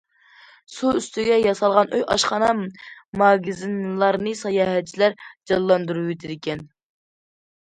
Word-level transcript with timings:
سۇ 0.75 0.93
ئۈستىگە 0.99 1.35
ياسالغان 1.41 1.91
ئۆي، 1.97 2.01
ئاشخانا، 2.15 2.49
ماگىزىنلارنى 3.23 4.33
ساياھەتچىلەر 4.41 5.17
جانلاندۇرۇۋېتىدىكەن. 5.53 6.67